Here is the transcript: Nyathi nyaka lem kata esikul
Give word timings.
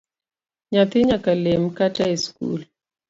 Nyathi 0.71 0.97
nyaka 1.07 1.31
lem 1.43 1.63
kata 1.77 2.03
esikul 2.13 2.59